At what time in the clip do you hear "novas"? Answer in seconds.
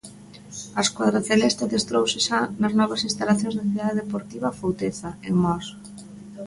2.79-3.01